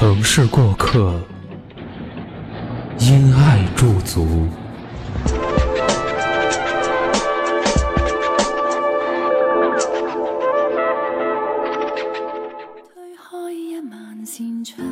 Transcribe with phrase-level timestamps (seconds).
[0.00, 1.20] 城市过客，
[3.00, 4.46] 因爱驻足。
[12.94, 13.74] 推开一
[14.24, 14.86] 扇窗，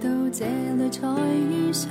[0.00, 1.06] 到这里才
[1.48, 1.88] 遇上，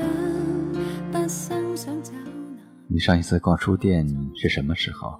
[2.88, 4.06] 你上一次逛书店
[4.36, 5.18] 是什么时候？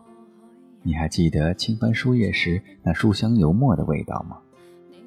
[0.84, 4.40] 你还记得轻翻书页时那书香油墨的味道吗？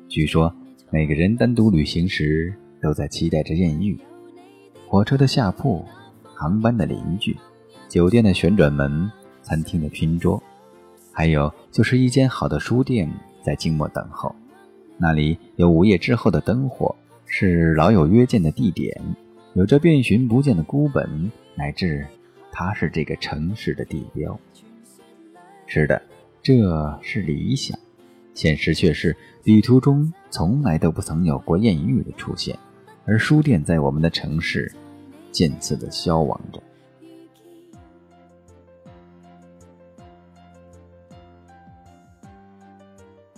[0.09, 0.55] 据说
[0.95, 3.99] 每个人单独旅行时都在期待着艳遇。
[4.87, 5.83] 火车的下铺，
[6.23, 7.35] 航班的邻居，
[7.89, 10.43] 酒店的旋转门，餐厅的拼桌，
[11.11, 13.11] 还有就是一间好的书店
[13.43, 14.37] 在静默等候。
[14.99, 18.95] 那里有午夜之后的灯火，是老友约见的地点，
[19.55, 22.07] 有着遍寻不见的孤本，乃至
[22.53, 24.39] 它是这个城市的地标。
[25.67, 26.03] 是的，
[26.43, 26.53] 这
[27.01, 27.79] 是理想，
[28.35, 32.59] 现实却是旅途中从来都不曾有过艳遇的出现，
[33.05, 34.73] 而书店在我们的城市
[35.31, 36.63] 渐次的消亡着。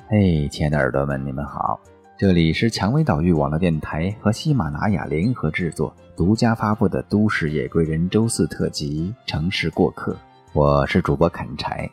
[0.07, 1.81] 嘿，亲爱的耳朵们，你们好！
[2.17, 10.13] 这里是蔷薇岛屿网络电台和喜马拉雅联合制作、独家发布的《都市夜归人》周四特辑《城市过客》，
[10.53, 11.91] 我是主播砍柴，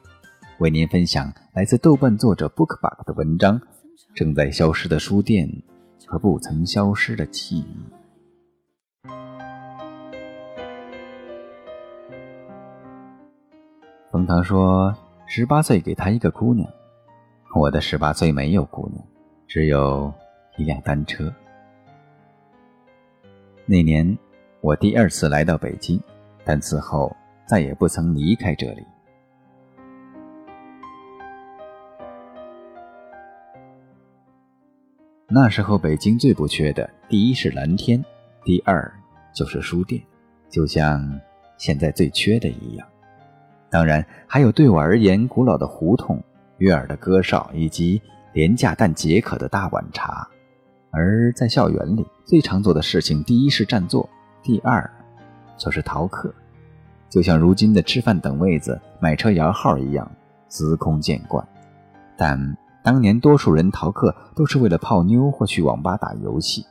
[0.59, 3.59] 为您分享来自豆瓣作者 BookBug 的文章
[4.13, 5.49] 《正在消失的书店
[6.05, 7.63] 和不曾消失的记忆》。
[14.11, 14.93] 冯唐说
[15.25, 16.67] ：“十八岁给他一个姑娘。”
[17.55, 19.05] 我的十八岁没有姑娘，
[19.47, 20.13] 只有
[20.57, 21.33] 一辆单车。
[23.65, 24.17] 那年，
[24.61, 26.01] 我第二次来到北京，
[26.45, 27.13] 但此后
[27.45, 28.85] 再也不曾离开这里。
[35.33, 38.03] 那时候，北京最不缺的，第一是蓝天，
[38.43, 38.91] 第二
[39.33, 40.01] 就是书店，
[40.49, 41.19] 就像
[41.57, 42.85] 现在最缺的一样。
[43.69, 46.21] 当然，还有对我而言古老的胡同。
[46.57, 47.99] 悦耳的歌哨以及
[48.33, 50.27] 廉价但解渴的大碗茶，
[50.91, 54.07] 而在校园里最常做的事情，第一是占座，
[54.43, 54.87] 第二
[55.57, 56.31] 就是逃课，
[57.09, 60.11] 就像如今的吃饭等位子、买车摇号一样
[60.49, 61.43] 司空见惯。
[62.15, 66.65] 但当年多数人逃课都是为了泡妞或去网吧打游戏，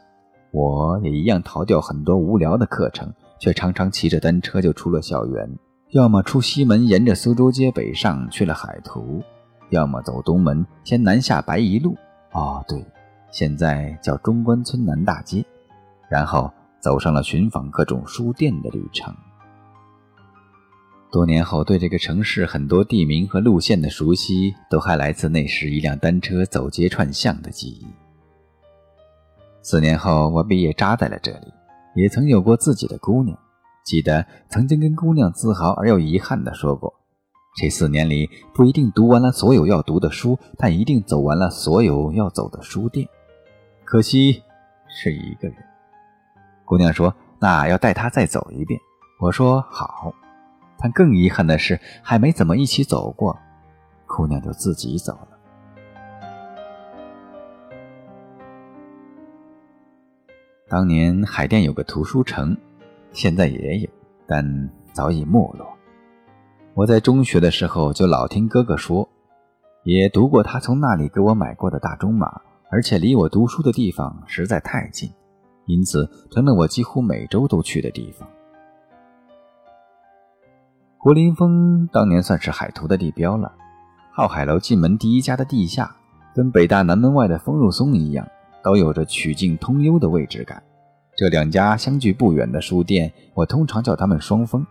[0.51, 5.49] 我也一样逃掉很多无聊的课程，却常常骑着单车就出了校园，
[5.91, 9.23] 要么出西门，沿着苏州街北上去了海图。
[9.69, 11.97] 要么走东门，先南下白宜路，
[12.33, 12.85] 哦对，
[13.31, 15.45] 现在叫中关村南大街，
[16.09, 16.51] 然后
[16.81, 19.15] 走上了寻访各种书店的旅程。
[21.13, 27.87] 多年后，对这个城市很多地名和路线的熟悉，都还来自那时一辆单车走街串巷的记忆。
[29.61, 31.53] 四年后，我毕业扎在了这里，
[31.97, 33.37] 也曾有过自己的姑娘，
[33.85, 36.95] 记得曾经跟姑娘自豪而又遗憾地说过。
[37.57, 43.09] 这四年里，不一定读完了所有要读的书，但一定走完了所有要走的书店。
[43.85, 44.41] 可惜
[44.89, 45.57] 是一个人。
[46.65, 48.81] 姑娘说：“那要带他再走一遍。”
[49.19, 50.15] 我说：“好。”
[50.81, 53.39] 但更遗憾的是，还没怎么一起走过，
[54.07, 55.29] 姑娘就自己走了。
[60.69, 62.57] 当年海淀有个图书城，
[63.13, 63.91] 现在也有，
[64.27, 65.67] 但早已没落。
[66.75, 69.09] 我在中学的时候就老听哥哥说，
[69.83, 72.41] 也读过他从那里给我买过的大中马，
[72.71, 75.13] 而且离我读书的地方实在太近，
[75.67, 78.27] 因此成了我几乎每周都去的地方。
[81.03, 83.51] 胡林峰当年算是海图的地标了，
[84.13, 85.97] 浩海楼进门第一家的地下，
[86.35, 88.29] 跟北大南门外的丰肉松一样，
[88.63, 90.63] 都有着曲径通幽的位置感。
[91.17, 94.63] 这两家相距不远的书店，我通常叫他们双峰。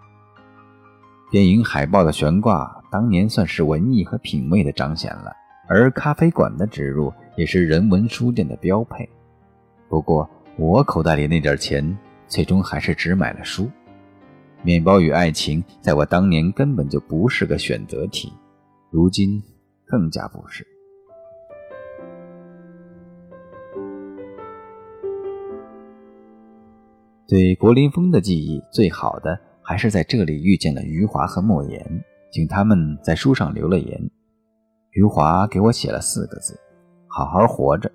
[1.32, 5.32] 电影海报的悬挂，当年算是文艺和品味的彰显了；
[5.68, 9.10] 而咖啡馆的植入，也是人文书店的标配。
[9.90, 11.98] 不过，我口袋里那点钱，
[12.28, 13.68] 最终还是只买了书。
[14.62, 18.34] 面包与爱情，在我当年根本就不是个选择题，
[18.90, 19.42] 如今
[19.86, 20.68] 更加不是。
[27.28, 34.12] 对柏林风的记忆，最好的还是在这里遇见了余华和莫言，请他们在书上留了言。
[34.92, 36.60] 余华给我写了四个字
[37.08, 37.90] ：“好好活着。”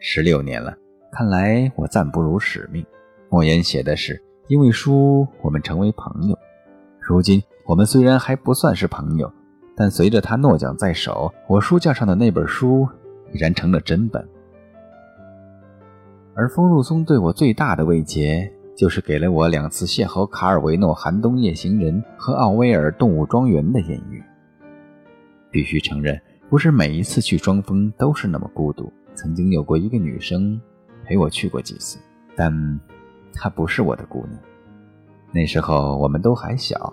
[0.00, 0.76] 十六年了，
[1.12, 2.84] 看来我暂不辱使命。
[3.30, 6.38] 莫言写的是：“因为书，我们成为朋友。”
[7.00, 9.32] 如今我们虽然还不算是朋友，
[9.74, 12.86] 但随着他诺奖在手，我书架上的那本书
[13.32, 14.26] 已然成了真本。
[16.34, 24.22] 而风入松对我最大的慰藉，就是给了我两次邂逅卡尔维诺《寒冬夜行人》和奥威尔《动物庄园》的艳遇。
[25.50, 28.92] 必须承认，不是每一次去双峰都是那么孤独。
[29.14, 30.60] 曾经有过一个女生
[31.04, 31.98] 陪我去过几次，
[32.36, 32.52] 但
[33.40, 34.38] 她不是我的姑娘。
[35.30, 36.92] 那时候我们都还小，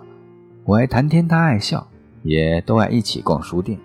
[0.64, 1.86] 我爱谈天，她爱笑，
[2.22, 3.78] 也都爱一起逛书店、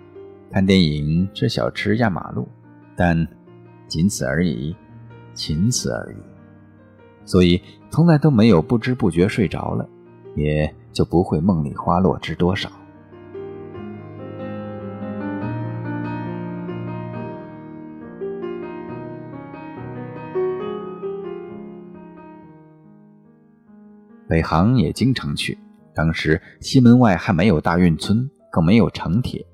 [0.50, 2.46] 看电影、吃小吃、压马路，
[2.94, 3.26] 但
[3.88, 4.76] 仅此而已，
[5.34, 6.16] 仅此而已。
[7.24, 7.60] 所以
[7.90, 9.88] 从来都没有不知不觉睡着了，
[10.36, 12.70] 也就不会梦里花落知多少。
[24.32, 25.58] 北航也经常去，
[25.94, 29.44] 当时西门外还没有大运村，更没有城铁。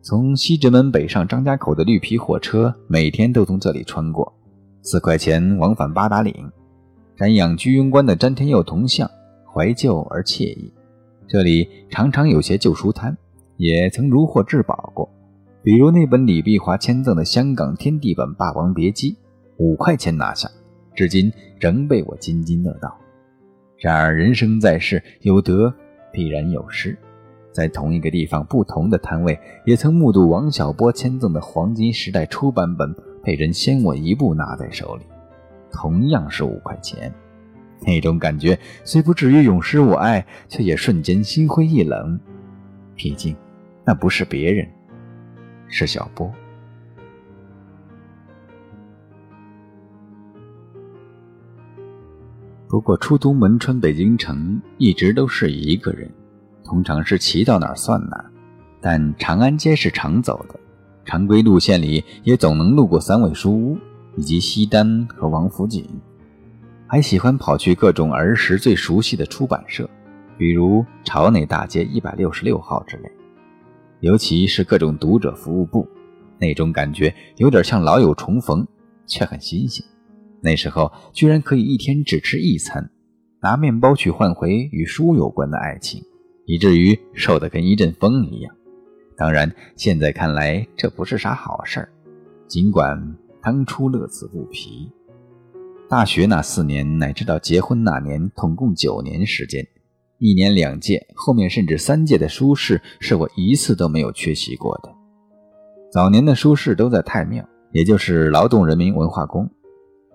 [0.00, 4.32] 从西直门北上张家口的绿皮火车，每天都从这里穿过，
[4.80, 6.34] 四块钱往返八达岭。
[7.14, 9.06] 瞻仰居庸关的詹天佑铜像，
[9.52, 10.72] 怀旧而惬意。
[11.28, 13.14] 这里常常有些旧书摊，
[13.58, 15.06] 也曾如获至宝过，
[15.62, 19.12] 比如那本李碧华签赠的香港天地本《霸王别姬》，
[19.58, 20.50] 五块钱拿下，
[20.94, 21.30] 至今
[21.60, 22.96] 仍被我津津乐道。
[23.82, 25.74] 然而，人生在世，有得
[26.12, 26.96] 必然有失。
[27.50, 29.36] 在同一个地方，不同的摊位
[29.66, 32.94] 也曾目睹王小波签赠的黄金时代初版本
[33.24, 35.02] 被人先我一步拿在手里，
[35.72, 37.12] 同样是五块钱。
[37.84, 42.20] 那种感觉虽不至于永失我爱，却也瞬间心灰意冷。
[42.94, 43.34] 毕竟，
[43.84, 44.64] 那不是别人，
[45.66, 46.32] 是小波。
[52.72, 56.10] 不过，出东门穿北京城一直都是一个人，
[56.64, 58.24] 通常是骑到哪儿算哪儿。
[58.80, 60.58] 但长安街是常走的，
[61.04, 63.76] 常规路线里也总能路过三味书屋
[64.16, 65.86] 以及西单和王府井。
[66.86, 69.86] 还喜欢跑去各种儿时最熟悉的出版社，
[70.38, 73.12] 比如朝内大街一百六十六号之类。
[74.00, 75.86] 尤其是各种读者服务部，
[76.38, 78.66] 那种感觉有点像老友重逢，
[79.06, 79.84] 却很新鲜。
[80.42, 82.90] 那时候居然可以一天只吃一餐，
[83.40, 86.02] 拿面包去换回与书有关的爱情，
[86.46, 88.54] 以至于瘦得跟一阵风一样。
[89.16, 91.88] 当然，现在看来这不是啥好事儿，
[92.48, 94.90] 尽管当初乐此不疲。
[95.88, 99.64] 大学那四年，乃至到结婚那年，统共九年时间，
[100.18, 104.92] 一年两届，后面甚至三届的书市，是我一次都没有缺席过的。
[105.92, 109.48] 早年的书市都在太庙，也就是劳动人民文化宫。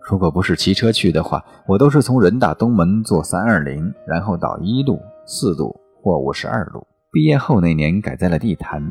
[0.09, 6.87] 如果不是骑车去的话，我都是从人大东门坐三二零，然后到一路、四路或五十二路。
[7.11, 8.81] 毕业后那年改在了地坛，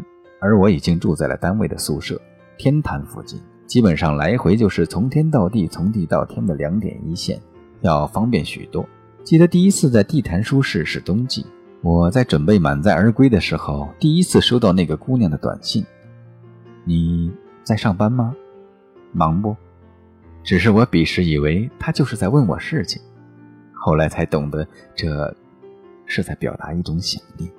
[0.42, 2.20] 而我已经住在了单位的宿舍
[2.58, 7.40] 天坛附近，基本上来回就是从天到地、从地到天的两点一线，
[7.80, 8.86] 要方便许多。
[9.24, 11.46] 记得第一次在地坛书市是冬季，
[11.80, 15.82] 我在准备满载而归的时候，第一次收到那个姑娘的短信
[16.84, 17.32] ：“你
[17.64, 18.34] 在上班吗？
[19.12, 19.56] 忙不？”
[20.46, 23.02] 只是我彼时以为他就是在问我事情，
[23.74, 25.36] 后来才懂得这
[26.04, 27.50] 是在表达一种想念。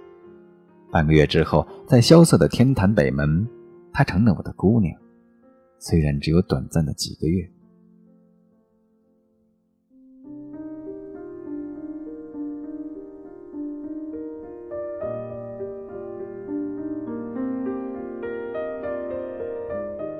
[0.90, 3.46] 半个月之后，在萧瑟的天坛北门，
[3.92, 4.98] 她成了我的姑娘，
[5.78, 7.46] 虽然只有短暂的几个月。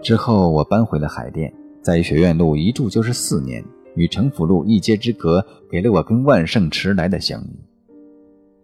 [0.02, 1.54] 之后，我搬回了海淀。
[1.88, 3.64] 在学院路一住就是四年，
[3.96, 5.42] 与城府路一街之隔，
[5.72, 7.48] 给了我跟万盛迟来的相遇。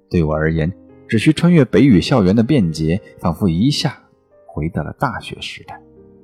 [0.10, 0.70] 对我而言，
[1.08, 3.98] 只需穿越北语校园的便捷，仿佛一下
[4.46, 5.82] 回到了大学时代。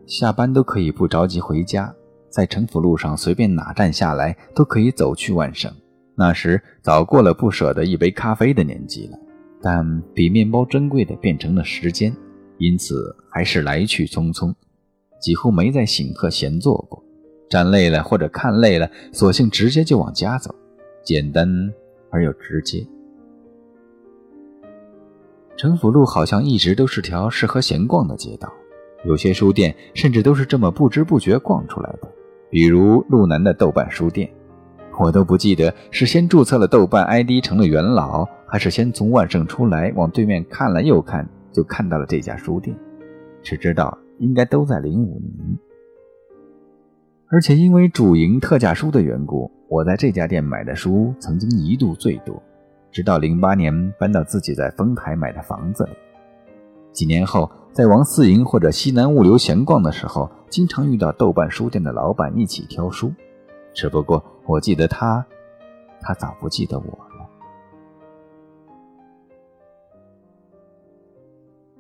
[0.08, 1.96] 下班都可以不着急回家，
[2.28, 5.74] 在城府路上随便哪站下来，都可以走去万盛。
[6.16, 9.18] 那时早过了不舍得一杯咖啡的年纪了，
[9.62, 12.14] 但比面包珍贵的变成了时间，
[12.58, 14.54] 因此还是来去匆匆。
[15.20, 17.04] 几乎没在醒客闲坐过，
[17.50, 20.54] 站累了或者看累了，索性直接就往家走，
[21.04, 21.48] 简单
[22.10, 22.86] 而又直接。
[25.58, 28.50] 城府路好像一直都是条适合闲逛的街道，
[29.04, 32.08] 有些书店甚至都是这么不知不觉逛出来的，
[32.50, 34.32] 比如路南的豆瓣书店，
[34.98, 42.74] 我都不记得是先注册了豆瓣 ID 成了元老，还是先从万盛出来往对面看了又看，就看到了这家书店。
[43.42, 45.58] 只知道应该都在零五年。
[47.32, 52.42] 而且因为主营特价书的缘故，我在这家店买的书曾经一度最多。
[52.92, 55.92] 直到零八年搬到自己在丰台买的房子里，
[56.92, 63.14] 几年后在王四营或者西南物流闲逛的时候，经常遇到豆瓣书店的老板一起挑书。
[63.76, 65.24] 只不过我记得他，
[66.02, 67.09] 他早不记得我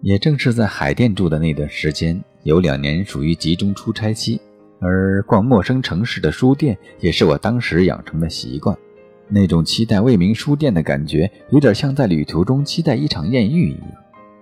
[0.01, 4.39] 也正是在海淀住的那段时间，有两年属于集中出差期，
[4.79, 8.77] 而逛陌生城市的书店也是我当时养成的习惯。
[9.27, 13.91] 那种期待未名书店的感觉，有点像在旅途中期待一场艳遇一样。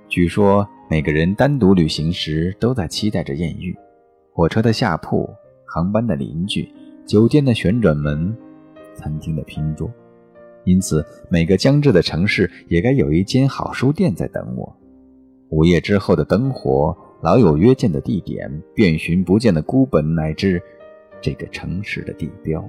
[0.08, 3.76] 据说每个人单独旅行时都在期待着艳遇：
[4.32, 5.28] 火车的下铺、
[5.66, 6.72] 航班的邻居、
[7.06, 8.34] 酒店的旋转门、
[8.96, 9.92] 餐厅的拼桌。
[10.64, 14.74] 因此，每个将至的城市也该有一间好书店在等我。
[15.50, 20.62] 午夜之后的灯火、老友约见的地点、遍寻不见的孤本，乃至
[21.22, 22.68] 这个城市的地标。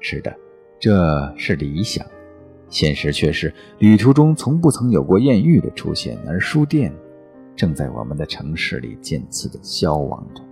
[0.00, 0.34] 是的。
[0.76, 2.04] 这是理想，
[2.68, 6.92] 现实却是旅途中从不曾有过艳遇的出现，而书店
[7.56, 10.43] 正在我们的城市里渐次的消亡着。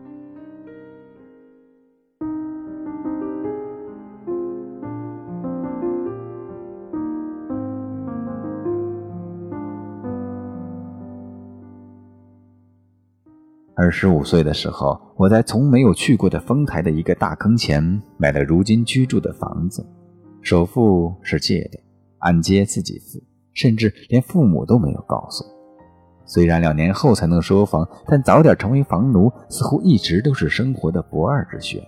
[13.92, 19.86] 十五岁的时候，我在从没有去过的丰台的一个大坑前买了如今居住的房子。
[20.40, 21.78] 首付是借的，
[22.18, 23.22] 按揭自己付，
[23.52, 25.44] 甚至连父母都没有告诉。
[26.24, 31.80] 虽然两年后才能收房，但早点成为房奴似乎一直都是生活的不二之选。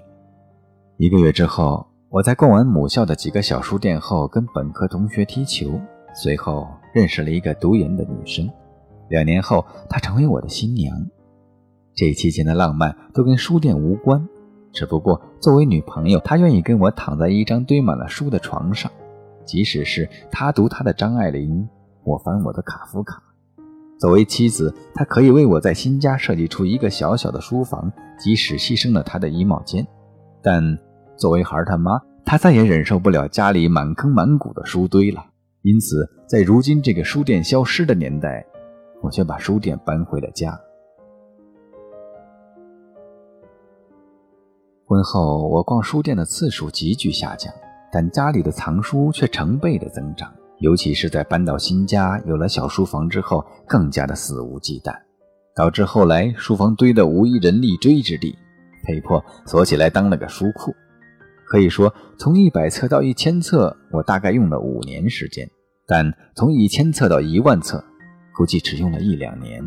[0.98, 5.80] 一个月之后，我在逛完母校的几个小书店后，跟本科同学踢球，
[6.14, 8.48] 随后认识了一个读研的女生。
[9.08, 10.96] 两年后，她成为我的新娘。
[11.94, 14.28] 这期间的浪漫都跟书店无关。
[14.72, 18.90] 只不过，作为女朋友，她愿意跟我躺在一张堆满了书的床上，
[19.44, 21.68] 即使是她读她的张爱玲，
[22.02, 23.22] 我翻我的卡夫卡。
[24.00, 29.86] 作为妻子，她可以为我在新家设计出一个小小的书房，即使牺牲了她的衣帽间。
[30.42, 30.76] 但
[31.16, 35.24] 作为孩他妈，她再也忍受不了家里满坑满谷的书堆了。
[35.62, 38.44] 因此，在如今这个书店消失的年代，
[39.00, 40.58] 我却把书店搬回了家。
[44.86, 47.50] 婚后，我逛书店的次数急剧下降，
[47.90, 50.30] 但家里的藏书却成倍的增长。
[50.58, 54.94] 尤其是在搬到新家、有了小书房之后，更加的肆无忌惮，
[55.56, 58.36] 导致后来书房堆得无一人力追之地，
[58.86, 60.74] 被迫锁起来当了个书库。
[61.46, 65.46] 可以说，从一百册到一千册，我大概用了五年时间；
[65.86, 67.82] 但从一千册到一万册，
[68.36, 69.64] 估计只用了一两年。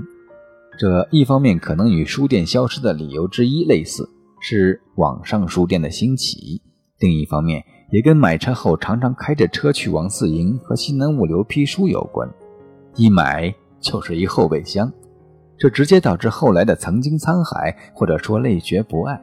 [0.78, 4.08] 这一方面可能与书店消失的理由之一类似。
[4.40, 6.62] 是网上书店的兴起，
[7.00, 12.30] 另一方面也跟买车后常常开着车去王四营和西南物流批书有关。
[12.96, 14.92] 一买就是一后备箱，
[15.58, 19.22] 这直接导致后来的曾经沧海，或者说累觉不爱。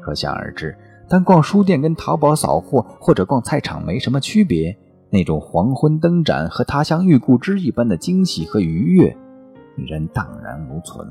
[0.00, 0.76] 可想而知，
[1.08, 4.76] 当逛书店跟淘宝扫货或者逛菜场没什么区别，
[5.10, 9.16] 那种黄昏灯盏和他乡遇故知一般的惊喜和愉悦，
[9.76, 11.06] 人荡然无存。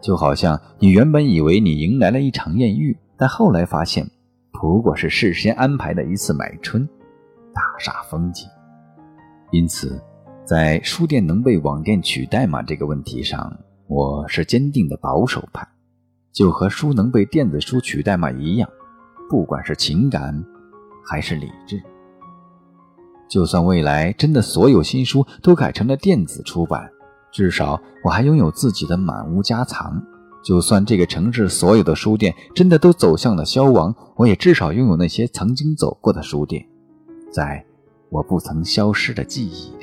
[0.00, 4.08] 就好像你原本以为你迎来了一场艳遇，但后来发现，
[4.52, 6.88] 不过是事先安排的一次买春，
[7.52, 8.46] 大煞风景。
[9.50, 10.00] 因此，
[10.44, 15.66] 在书店能被网店取代吗这个问题上，我是坚定的保守派。
[16.32, 18.68] 就和书能被电子书取代吗一样，
[19.28, 20.44] 不管是情感
[21.04, 21.82] 还是理智。
[23.28, 26.88] 就算未来真的所有新书都改成了电子出版。
[27.30, 30.02] 至少我还拥有自己的满屋家藏，
[30.42, 36.66] 就算这个城市所有的书店真的都走向了消亡，我也至少拥有那些曾经走过的书店，
[37.30, 37.64] 在
[38.10, 39.77] 我不曾消失的记忆。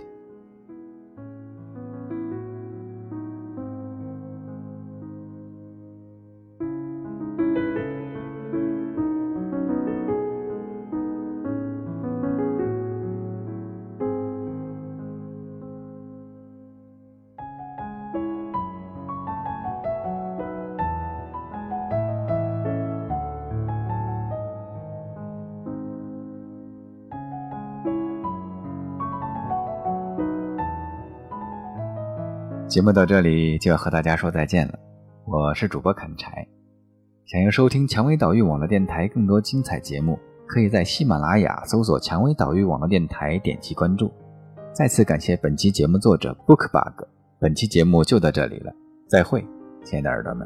[32.75, 34.77] 节目到这里就要和大家说再见了，
[35.25, 36.45] 我是主播砍柴。
[37.25, 44.11] 想要收听蔷薇岛屿网络电台更多精彩节目，可以在喜马拉雅搜索“蔷薇岛屿网络电台”，点击关注。
[44.73, 47.07] 再次感谢本期节目作者 Bookbug。
[47.39, 48.73] 本期节目就到这里了，
[49.07, 49.39] 再会，
[49.85, 50.45] 亲爱的耳朵们。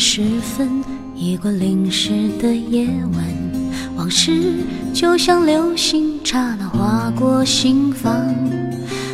[0.00, 0.82] 时分，
[1.14, 3.22] 一个淋湿的夜晚，
[3.96, 4.32] 往事
[4.94, 8.34] 就像流星，刹那划过心房。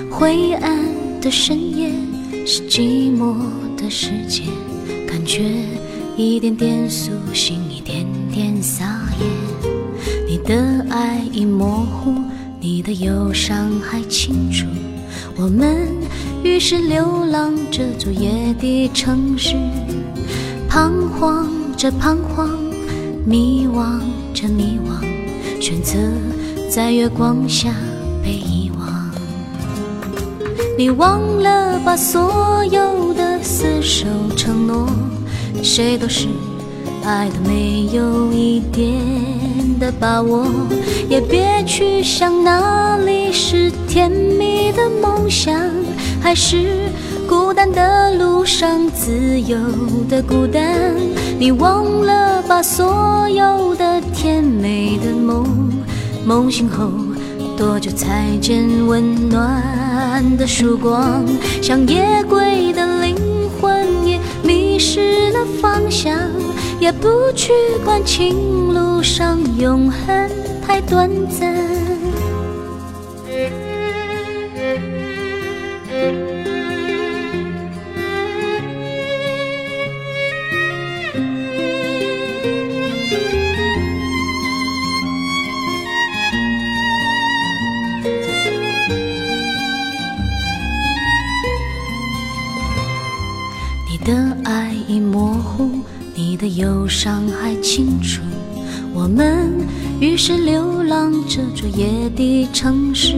[0.09, 0.79] 灰暗
[1.21, 1.91] 的深夜，
[2.47, 3.35] 是寂寞
[3.77, 4.45] 的世界，
[5.09, 5.57] 感觉
[6.17, 9.27] 一点点苏醒，一点点撒野。
[10.29, 12.15] 你的爱已模糊，
[12.61, 14.65] 你的忧伤还清楚。
[15.37, 15.89] 我们
[16.45, 19.57] 于是流浪这座夜的城市，
[20.69, 22.49] 彷徨着彷徨，
[23.25, 24.01] 迷惘
[24.35, 25.99] 着迷惘，选择
[26.69, 27.71] 在月光下
[28.23, 29.11] 被遗忘。
[30.77, 34.07] 你忘了把所有的厮守
[34.37, 34.89] 承诺，
[35.63, 36.29] 谁都是
[37.05, 38.93] 爱的没有一点
[39.79, 40.47] 的把握，
[41.09, 45.55] 也别去想哪里是甜蜜的梦想，
[46.21, 46.86] 还是
[47.29, 49.59] 孤单的路上自由
[50.09, 50.95] 的孤单。
[51.39, 55.45] 你忘了把所有的甜美的梦，
[56.25, 56.91] 梦醒后
[57.57, 61.25] 多久才见温暖的曙光？
[61.61, 63.17] 像夜归的灵
[63.61, 66.17] 魂也迷失了方向，
[66.79, 67.53] 也不去
[67.85, 70.31] 管情路上永恒
[70.67, 71.55] 太短暂。
[94.07, 95.69] 的爱已模糊，
[96.15, 98.23] 你的忧伤还清楚。
[98.95, 99.51] 我们
[99.99, 103.17] 于是流浪这座夜的城市，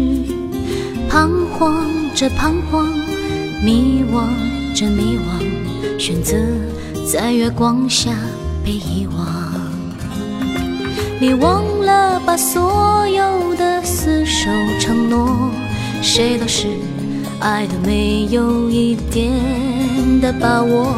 [1.10, 2.86] 彷徨着彷徨，
[3.62, 4.28] 迷惘
[4.74, 6.38] 着迷惘，选择
[7.06, 8.16] 在月光下
[8.64, 9.28] 被遗忘。
[11.20, 15.50] 你忘了把所有的厮守承诺，
[16.00, 16.66] 谁都是
[17.40, 19.32] 爱的没有一点
[20.20, 20.92] 的把握，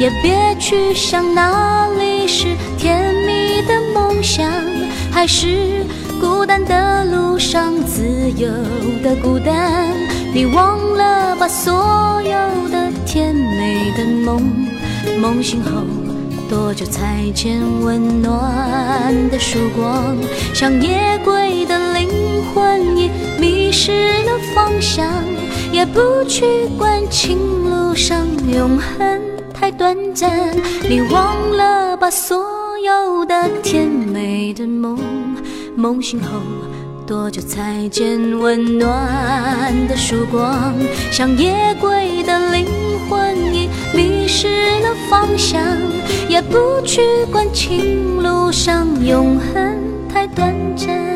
[0.00, 2.46] 也别去想哪里是
[2.78, 4.50] 甜蜜的梦想，
[5.10, 5.84] 还是
[6.20, 8.02] 孤单的路上自
[8.36, 8.48] 由
[9.02, 9.86] 的孤单。
[10.34, 14.42] 你忘了把所有的甜美的梦，
[15.20, 15.82] 梦醒后
[16.48, 20.16] 多久才见温暖的曙光？
[20.54, 22.08] 像夜归的灵
[22.54, 23.92] 魂已迷失
[24.24, 25.06] 了方向，
[25.72, 26.44] 也不去
[26.78, 29.20] 管情路上永恒
[29.54, 30.30] 太短暂。
[30.88, 32.44] 你忘了把所
[32.78, 34.98] 有的甜美的梦，
[35.74, 36.28] 梦醒后
[37.06, 40.74] 多久才见温暖的曙光？
[41.10, 42.66] 像夜归的灵
[43.08, 45.60] 魂已迷失了方向，
[46.28, 47.00] 也不去
[47.32, 49.78] 管情路上永恒
[50.12, 51.11] 太短暂。